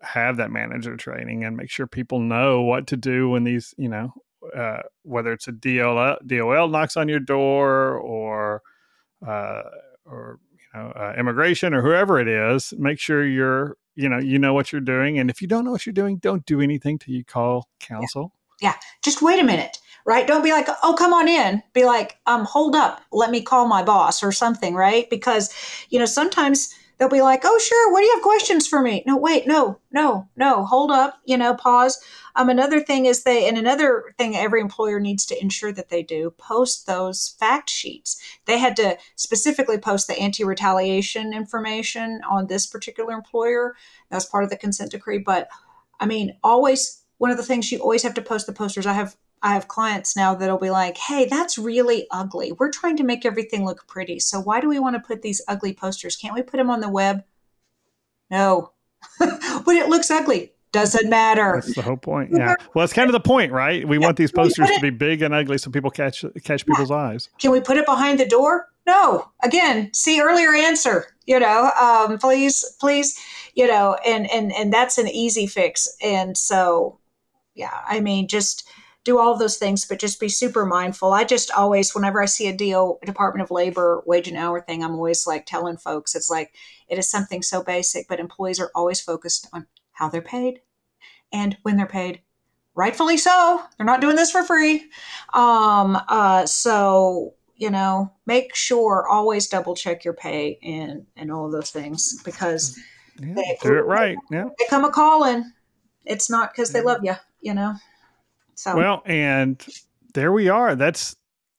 [0.05, 3.89] have that manager training and make sure people know what to do when these, you
[3.89, 4.13] know,
[4.55, 8.63] uh, whether it's a DOL, DOL knocks on your door or,
[9.27, 9.63] uh,
[10.05, 14.39] or you know, uh, immigration or whoever it is, make sure you're, you know, you
[14.39, 15.19] know what you're doing.
[15.19, 18.33] And if you don't know what you're doing, don't do anything till you call counsel.
[18.61, 18.71] Yeah.
[18.71, 18.75] yeah.
[19.03, 20.27] Just wait a minute, right?
[20.27, 21.63] Don't be like, oh, come on in.
[21.73, 25.09] Be like, um, hold up, let me call my boss or something, right?
[25.11, 25.55] Because,
[25.91, 27.93] you know, sometimes they'll be like, "Oh, sure.
[27.93, 30.65] What do you have questions for me?" No, wait, no, no, no.
[30.65, 31.19] Hold up.
[31.25, 32.01] You know, pause.
[32.37, 36.03] Um, another thing is they, and another thing every employer needs to ensure that they
[36.03, 38.21] do post those fact sheets.
[38.47, 43.77] They had to specifically post the anti-retaliation information on this particular employer.
[44.11, 45.19] That's part of the consent decree.
[45.19, 45.49] But
[46.01, 48.87] I mean, always one of the things you always have to post the posters.
[48.87, 52.53] I have I have clients now that'll be like, hey, that's really ugly.
[52.53, 54.19] We're trying to make everything look pretty.
[54.19, 56.17] So why do we want to put these ugly posters?
[56.17, 57.23] Can't we put them on the web?
[58.31, 58.73] No.
[59.19, 60.53] but it looks ugly.
[60.73, 61.61] Doesn't matter.
[61.63, 62.31] That's the whole point.
[62.33, 62.55] Yeah.
[62.73, 63.87] Well, that's kind of the point, right?
[63.87, 64.07] We yeah.
[64.07, 66.97] want these posters to be big and ugly so people catch catch people's yeah.
[66.97, 67.29] eyes.
[67.39, 68.69] Can we put it behind the door?
[68.87, 69.31] No.
[69.43, 71.07] Again, see earlier answer.
[71.27, 73.17] You know, um, please, please,
[73.55, 75.87] you know, and and and that's an easy fix.
[76.03, 76.99] And so,
[77.55, 78.67] yeah, I mean, just
[79.05, 81.13] do all of those things, but just be super mindful.
[81.13, 84.83] I just always, whenever I see a deal, Department of Labor wage and hour thing,
[84.83, 86.55] I'm always like telling folks, it's like
[86.89, 90.61] it is something so basic, but employees are always focused on how they're paid
[91.33, 92.23] and when they're paid.
[92.75, 93.63] Rightfully so.
[93.77, 94.87] They're not doing this for free.
[95.33, 101.47] Um, uh, so you know, make sure always double check your pay and and all
[101.47, 102.77] of those things because
[103.21, 104.17] yeah, they, do it right.
[104.31, 105.53] Yeah, they come a calling.
[106.05, 107.15] It's not because they love you.
[107.41, 107.75] You know.
[108.55, 109.65] So well, and
[110.15, 110.75] there we are.
[110.75, 111.17] That's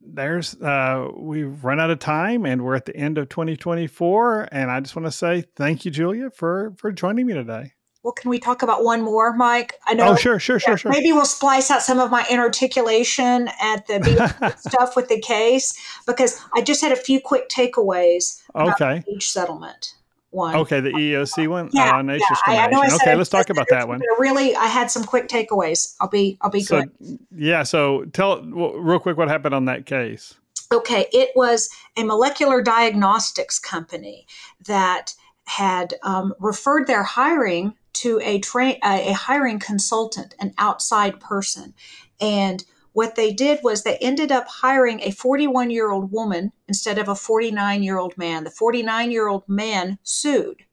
[0.08, 4.69] there's uh we've run out of time and we're at the end of 2024 and
[4.69, 7.71] i just want to say thank you julia for for joining me today.
[8.03, 9.73] Well can we talk about one more mike?
[9.88, 10.91] I know oh sure sure yeah, sure sure.
[10.91, 15.73] Maybe we'll splice out some of my inarticulation at the stuff with the case
[16.05, 19.03] because i just had a few quick takeaways okay.
[19.08, 19.95] each settlement
[20.36, 20.56] one.
[20.56, 21.69] Okay, the EEOC one.
[21.71, 22.19] Yeah, uh, yeah.
[22.45, 24.02] I, I know I okay, let's talk about that one.
[24.19, 25.95] Really, I had some quick takeaways.
[26.00, 27.19] I'll be, I'll be so, good.
[27.36, 27.63] Yeah.
[27.63, 30.36] So tell well, real quick what happened on that case.
[30.71, 34.28] Okay, it was a molecular diagnostics company
[34.65, 35.13] that
[35.45, 41.74] had um, referred their hiring to a train a hiring consultant, an outside person,
[42.19, 46.97] and what they did was they ended up hiring a 41 year old woman instead
[46.97, 48.45] of a 49 year old man.
[48.45, 50.63] The 49 year old man sued.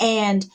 [0.00, 0.46] And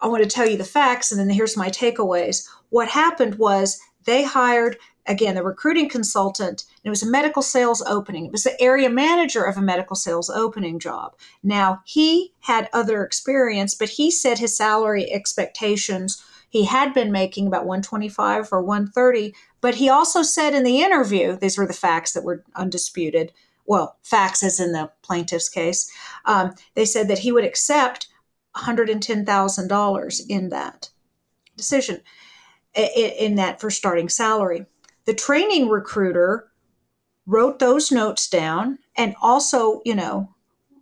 [0.00, 2.48] I want to tell you the facts, and then here's my takeaways.
[2.70, 4.76] What happened was they hired,
[5.06, 8.26] again, the recruiting consultant, it was a medical sales opening.
[8.26, 11.14] It was the area manager of a medical sales opening job.
[11.44, 17.46] Now, he had other experience, but he said his salary expectations he had been making
[17.46, 22.12] about 125 or 130 but he also said in the interview, these were the facts
[22.12, 23.32] that were undisputed.
[23.66, 25.90] Well, facts as in the plaintiff's case.
[26.24, 28.08] Um, they said that he would accept
[28.56, 30.90] $110,000 in that
[31.56, 32.00] decision,
[32.74, 34.66] in that for starting salary.
[35.06, 36.50] The training recruiter
[37.26, 40.34] wrote those notes down and also, you know,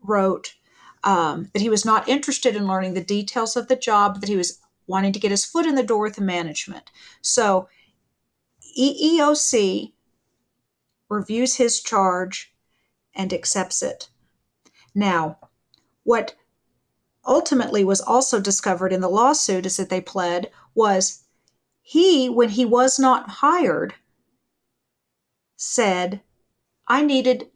[0.02, 0.54] wrote
[1.02, 4.36] um, that he was not interested in learning the details of the job, that he
[4.36, 6.90] was wanting to get his foot in the door with the management.
[7.22, 7.68] So
[8.78, 9.92] EEOC
[11.08, 12.54] reviews his charge
[13.14, 14.08] and accepts it.
[14.94, 15.38] Now,
[16.04, 16.34] what
[17.26, 21.24] ultimately was also discovered in the lawsuit is that they pled was
[21.82, 23.94] he, when he was not hired,
[25.56, 26.20] said,
[26.86, 27.48] I needed,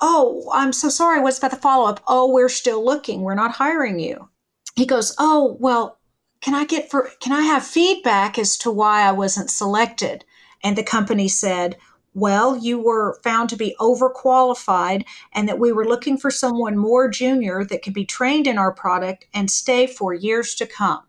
[0.00, 1.20] oh, I'm so sorry.
[1.20, 2.02] What's about the follow up?
[2.06, 3.22] Oh, we're still looking.
[3.22, 4.28] We're not hiring you.
[4.76, 5.97] He goes, Oh, well,
[6.40, 10.24] can I get for, can I have feedback as to why I wasn't selected?
[10.62, 11.76] and the company said,
[12.14, 17.08] well, you were found to be overqualified and that we were looking for someone more
[17.08, 21.02] junior that could be trained in our product and stay for years to come.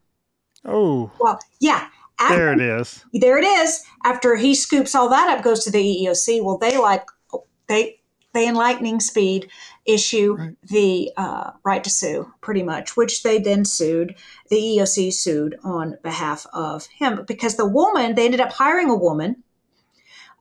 [0.66, 1.12] Oh.
[1.20, 1.88] Well, yeah.
[2.20, 3.06] After, there it is.
[3.14, 3.84] There it is.
[4.04, 6.44] After he scoops all that up, goes to the EEOC.
[6.44, 7.06] Well, they like
[7.68, 7.99] they
[8.34, 9.50] they in lightning speed
[9.86, 10.56] issue right.
[10.64, 14.16] the uh, right to sue, pretty much, which they then sued.
[14.50, 18.96] The EEOC sued on behalf of him because the woman they ended up hiring a
[18.96, 19.44] woman,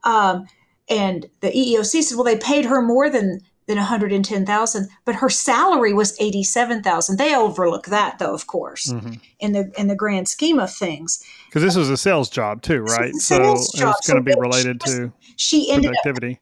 [0.03, 0.45] um,
[0.89, 5.93] and the EEOC said, well, they paid her more than than 110,000, but her salary
[5.93, 7.17] was 87,000.
[7.17, 9.13] They overlook that though, of course, mm-hmm.
[9.39, 11.23] in the in the grand scheme of things.
[11.45, 13.13] Because this was a sales job too, right?
[13.15, 16.33] So it's going to so be related she was, to she ended productivity.
[16.33, 16.39] Up,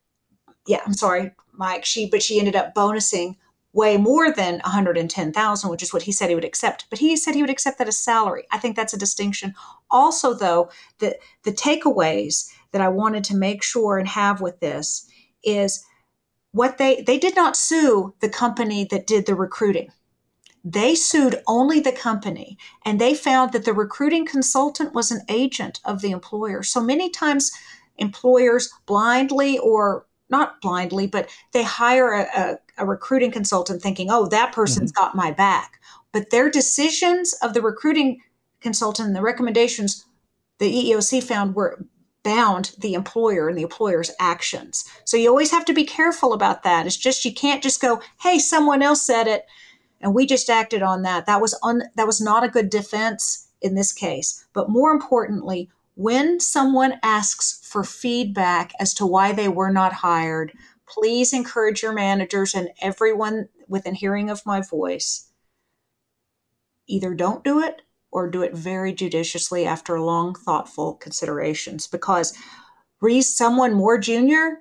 [0.67, 0.93] yeah, I'm mm-hmm.
[0.93, 1.85] sorry, Mike.
[1.85, 3.35] She but she ended up bonusing
[3.73, 6.85] way more than 110,000, which is what he said he would accept.
[6.89, 8.45] But he said he would accept that as salary.
[8.51, 9.53] I think that's a distinction.
[9.91, 15.07] Also, though, the the takeaways that I wanted to make sure and have with this
[15.43, 15.83] is
[16.51, 19.91] what they they did not sue the company that did the recruiting
[20.63, 25.79] they sued only the company and they found that the recruiting consultant was an agent
[25.85, 27.51] of the employer so many times
[27.97, 34.27] employers blindly or not blindly but they hire a, a, a recruiting consultant thinking oh
[34.27, 35.03] that person's mm-hmm.
[35.05, 35.79] got my back
[36.11, 38.21] but their decisions of the recruiting
[38.61, 40.05] consultant and the recommendations
[40.59, 41.79] the eeoc found were
[42.27, 44.83] bound the employer and the employer's actions.
[45.05, 46.85] So you always have to be careful about that.
[46.85, 49.45] It's just you can't just go, "Hey, someone else said it
[50.01, 53.47] and we just acted on that." That was un- that was not a good defense
[53.61, 54.45] in this case.
[54.51, 60.53] But more importantly, when someone asks for feedback as to why they were not hired,
[60.87, 65.31] please encourage your managers and everyone within hearing of my voice
[66.87, 67.81] either don't do it
[68.11, 71.87] or do it very judiciously after long, thoughtful considerations.
[71.87, 72.37] Because
[73.01, 74.59] re someone more junior,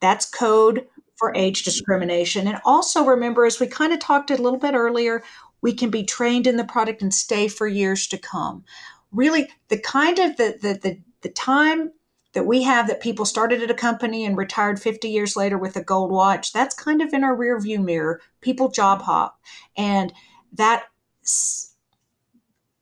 [0.00, 2.46] that's code for age discrimination.
[2.46, 5.24] And also remember, as we kind of talked a little bit earlier,
[5.60, 8.64] we can be trained in the product and stay for years to come.
[9.12, 11.92] Really, the kind of the the the, the time
[12.32, 15.76] that we have that people started at a company and retired 50 years later with
[15.76, 19.38] a gold watch that's kind of in our rear view mirror people job hop
[19.76, 20.14] and
[20.54, 20.84] that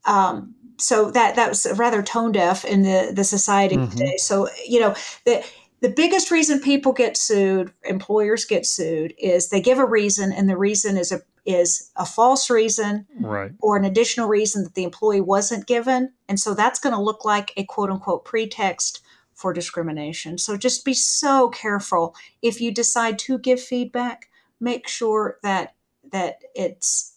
[0.05, 3.91] um, so that that was rather tone deaf in the the society mm-hmm.
[3.91, 4.17] today.
[4.17, 5.45] So you know the
[5.81, 10.49] the biggest reason people get sued, employers get sued, is they give a reason, and
[10.49, 14.85] the reason is a is a false reason, right, or an additional reason that the
[14.85, 19.01] employee wasn't given, and so that's going to look like a quote unquote pretext
[19.35, 20.37] for discrimination.
[20.39, 24.29] So just be so careful if you decide to give feedback.
[24.61, 25.75] Make sure that
[26.13, 27.15] that it's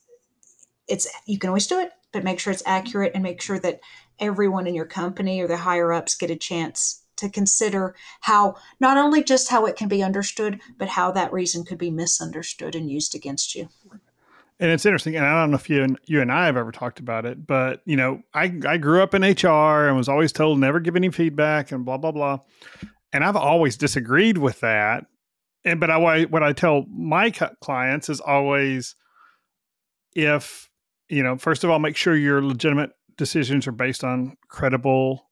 [0.88, 3.82] it's you can always do it but make sure it's accurate and make sure that
[4.20, 8.98] everyone in your company or the higher ups get a chance to consider how not
[8.98, 12.90] only just how it can be understood, but how that reason could be misunderstood and
[12.90, 13.68] used against you.
[14.60, 16.72] And it's interesting, and I don't know if you and you and I have ever
[16.72, 20.32] talked about it, but you know, I I grew up in HR and was always
[20.32, 22.40] told never give any feedback and blah blah blah,
[23.12, 25.06] and I've always disagreed with that.
[25.66, 28.96] And but I what I tell my clients is always
[30.16, 30.70] if
[31.10, 35.30] you know, first of all, make sure your legitimate decisions are based on credible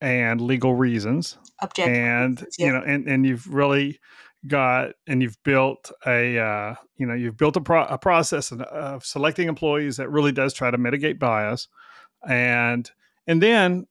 [0.00, 1.38] and legal reasons.
[1.60, 1.96] Objective.
[1.96, 2.66] And yeah.
[2.66, 3.98] you know, and and you've really
[4.46, 9.04] got and you've built a uh, you know you've built a, pro- a process of,
[9.04, 11.68] selecting employees that really does try to mitigate bias,
[12.28, 12.90] and
[13.26, 13.86] and then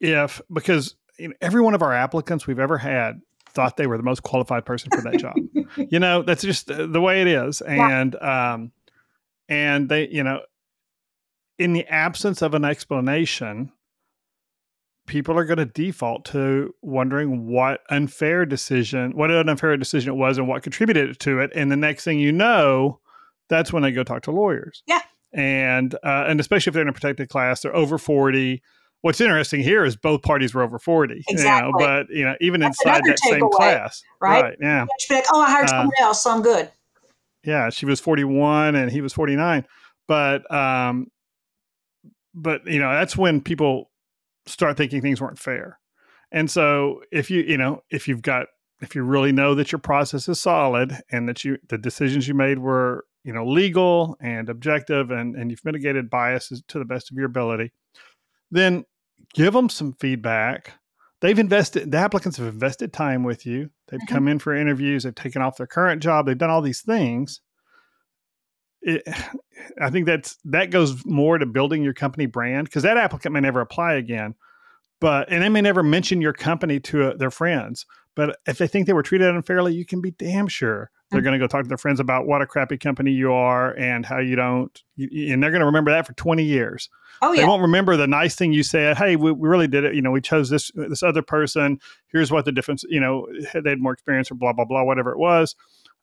[0.00, 3.96] if because you know, every one of our applicants we've ever had thought they were
[3.96, 5.34] the most qualified person for that job.
[5.90, 8.52] you know, that's just the way it is, and yeah.
[8.52, 8.72] um,
[9.48, 10.40] and they you know
[11.58, 13.72] in the absence of an explanation
[15.08, 20.16] people are going to default to wondering what unfair decision what an unfair decision it
[20.16, 23.00] was and what contributed to it and the next thing you know
[23.48, 25.00] that's when they go talk to lawyers yeah
[25.32, 28.62] and uh, and especially if they're in a protected class they're over 40
[29.02, 31.66] what's interesting here is both parties were over 40 exactly.
[31.66, 34.42] You know, but you know even that's inside that same away, class right?
[34.42, 36.70] right yeah be like oh i hired uh, someone else so i'm good
[37.44, 39.66] yeah, she was 41 and he was 49.
[40.06, 41.10] But um
[42.34, 43.90] but you know, that's when people
[44.48, 45.78] start thinking things weren't fair.
[46.30, 48.46] And so if you, you know, if you've got
[48.80, 52.34] if you really know that your process is solid and that you the decisions you
[52.34, 57.10] made were, you know, legal and objective and and you've mitigated biases to the best
[57.10, 57.72] of your ability,
[58.50, 58.84] then
[59.34, 60.72] give them some feedback.
[61.20, 63.70] They've invested the applicants have invested time with you.
[63.88, 64.14] They've mm-hmm.
[64.14, 65.02] come in for interviews.
[65.02, 66.26] They've taken off their current job.
[66.26, 67.40] They've done all these things
[68.82, 69.02] it,
[69.80, 73.40] i think that's that goes more to building your company brand because that applicant may
[73.40, 74.34] never apply again
[75.00, 77.86] but and they may never mention your company to uh, their friends.
[78.14, 81.38] But if they think they were treated unfairly, you can be damn sure they're going
[81.38, 84.18] to go talk to their friends about what a crappy company you are and how
[84.18, 86.90] you don't, you, and they're going to remember that for 20 years.
[87.22, 87.42] Oh yeah.
[87.42, 88.98] They won't remember the nice thing you said.
[88.98, 89.94] Hey, we, we really did it.
[89.94, 91.78] You know, we chose this this other person.
[92.08, 92.82] Here's what the difference.
[92.88, 95.54] You know, they had more experience or blah blah blah, whatever it was.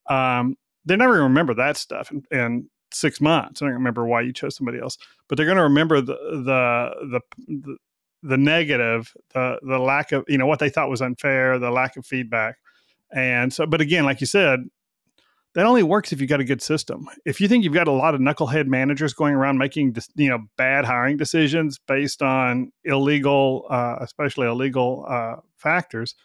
[0.10, 0.56] Um,
[0.86, 3.62] they're never going to remember that stuff in, in six months.
[3.62, 7.22] I don't remember why you chose somebody else, but they're going to remember the the
[7.48, 7.78] the
[8.24, 11.98] the, negative, the the lack of you know what they thought was unfair, the lack
[11.98, 12.58] of feedback,
[13.12, 13.66] and so.
[13.66, 14.62] But again, like you said,
[15.54, 17.08] that only works if you've got a good system.
[17.26, 20.40] If you think you've got a lot of knucklehead managers going around making you know
[20.58, 26.16] bad hiring decisions based on illegal, uh, especially illegal uh, factors,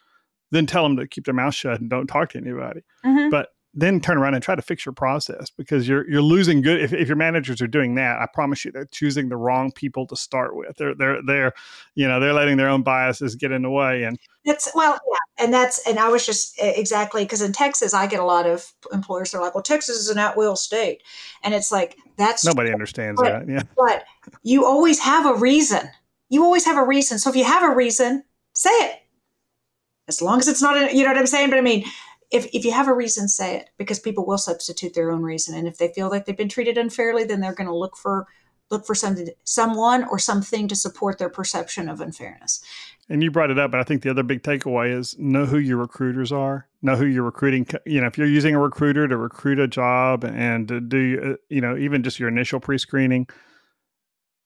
[0.51, 2.81] then tell them to keep their mouth shut and don't talk to anybody.
[3.05, 3.31] Mhm.
[3.31, 6.81] But then turn around and try to fix your process because you're you're losing good.
[6.81, 10.05] If, if your managers are doing that, I promise you, they're choosing the wrong people
[10.07, 10.75] to start with.
[10.77, 11.53] They're they're they're
[11.95, 14.03] you know they're letting their own biases get in the way.
[14.03, 18.07] And That's well, yeah, and that's and I was just exactly because in Texas I
[18.07, 21.01] get a lot of employers that are like, well, Texas is an at will state,
[21.43, 23.49] and it's like that's nobody understands But- that.
[23.49, 23.63] Yeah.
[23.77, 24.03] But
[24.43, 25.89] you always have a reason.
[26.29, 27.19] You always have a reason.
[27.19, 28.97] So if you have a reason, say it.
[30.07, 31.49] As long as it's not, a, you know what I'm saying.
[31.49, 31.85] But I mean,
[32.31, 35.55] if if you have a reason, say it because people will substitute their own reason,
[35.55, 38.25] and if they feel like they've been treated unfairly, then they're going to look for
[38.71, 42.63] look for something, someone or something to support their perception of unfairness.
[43.09, 45.57] And you brought it up, but I think the other big takeaway is know who
[45.57, 46.69] your recruiters are.
[46.81, 47.67] Know who you're recruiting.
[47.85, 51.35] You know, if you're using a recruiter to recruit a job and to do, uh,
[51.49, 53.27] you know, even just your initial pre-screening,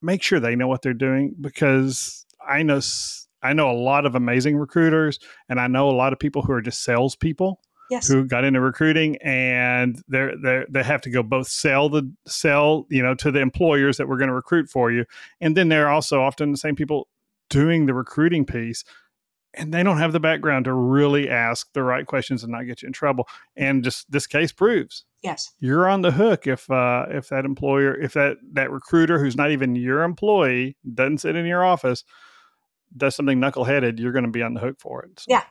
[0.01, 2.81] make sure they know what they're doing because I know
[3.43, 6.51] I know a lot of amazing recruiters, and I know a lot of people who
[6.51, 8.07] are just salespeople Yes.
[8.07, 12.87] who got into recruiting and they're they they have to go both sell the sell
[12.89, 15.05] you know to the employers that we're going to recruit for you
[15.39, 17.07] and then they're also often the same people
[17.49, 18.83] doing the recruiting piece
[19.53, 22.81] and they don't have the background to really ask the right questions and not get
[22.81, 25.51] you in trouble and just this case proves Yes.
[25.59, 29.51] you're on the hook if uh if that employer if that that recruiter who's not
[29.51, 32.03] even your employee doesn't sit in your office
[32.97, 35.43] does something knuckleheaded you're going to be on the hook for it So- Yeah.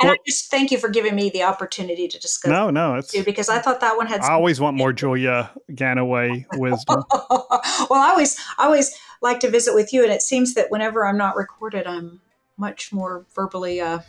[0.00, 2.94] And Well- I just thank you for giving me the opportunity to discuss no no
[2.94, 7.02] it's too, because I thought that one had I always want more Julia Gannaway wisdom.
[7.30, 11.04] well, I always, I always like to visit with you, and it seems that whenever
[11.04, 12.20] I'm not recorded, I'm
[12.56, 14.00] much more verbally uh,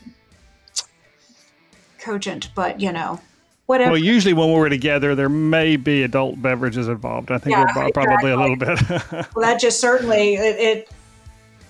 [1.99, 2.49] cogent.
[2.55, 3.19] But you know,
[3.65, 3.91] whatever.
[3.91, 7.31] Well, usually when we're together, there may be adult beverages involved.
[7.31, 8.79] I think Yeah, we're pro- probably a little bit.
[9.35, 10.91] Well, that just certainly it, it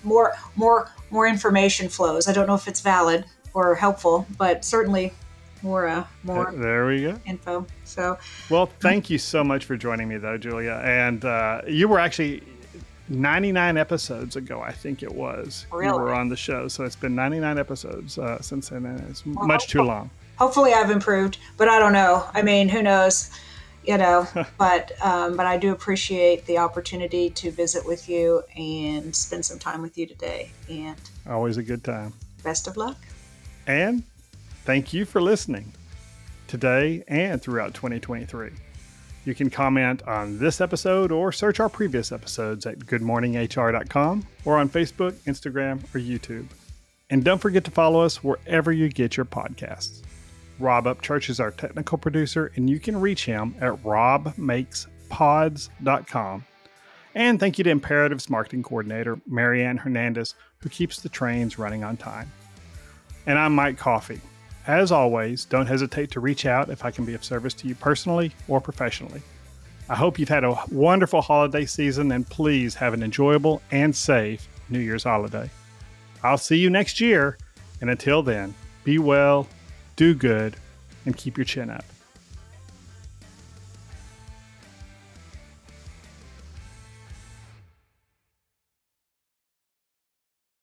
[0.04, 2.28] more, more, more information flows.
[2.28, 5.12] I don't know if it's valid or helpful, but certainly
[5.62, 7.18] more, uh, more there we go.
[7.26, 7.66] info.
[7.84, 8.18] So
[8.50, 10.80] Well, thank you so much for joining me, though, Julia.
[10.84, 12.42] And uh, you were actually
[13.08, 15.66] 99 episodes ago, I think it was.
[15.72, 15.98] You Really?
[15.98, 16.68] were on the show.
[16.68, 18.84] So it's been 99 episodes uh, since then.
[18.86, 20.10] and It's much too long.
[20.36, 22.24] hopefully I've improved, but I don't know.
[22.34, 23.30] I mean, who knows?
[23.88, 24.28] You know,
[24.58, 29.58] but um, but I do appreciate the opportunity to visit with you and spend some
[29.58, 30.50] time with you today.
[30.68, 32.12] And Always a good time.
[32.44, 32.98] best of luck.
[33.66, 34.02] And
[34.64, 35.72] thank you for listening
[36.48, 38.50] today and throughout 2023.
[39.24, 44.68] You can comment on this episode or search our previous episodes at goodmorninghr.com or on
[44.68, 46.46] Facebook, Instagram, or YouTube.
[47.10, 50.02] And don't forget to follow us wherever you get your podcasts.
[50.58, 56.44] Rob Upchurch is our technical producer, and you can reach him at robmakespods.com.
[57.14, 61.96] And thank you to Imperative's Marketing Coordinator, Marianne Hernandez, who keeps the trains running on
[61.96, 62.30] time.
[63.26, 64.20] And I'm Mike Coffey.
[64.66, 67.74] As always, don't hesitate to reach out if I can be of service to you
[67.74, 69.22] personally or professionally.
[69.88, 74.46] I hope you've had a wonderful holiday season and please have an enjoyable and safe
[74.68, 75.48] New Year's holiday.
[76.22, 77.38] I'll see you next year,
[77.80, 78.54] and until then,
[78.84, 79.48] be well,
[79.98, 80.54] do good,
[81.04, 81.84] and keep your chin up.